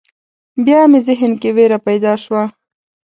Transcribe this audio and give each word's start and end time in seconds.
بیا 0.65 0.79
مې 0.91 0.99
ذهن 1.07 1.31
کې 1.41 1.49
وېره 1.55 1.79
پیدا 1.87 2.13
شوه. 2.23 2.43